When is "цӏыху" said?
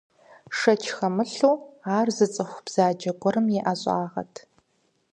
2.33-2.61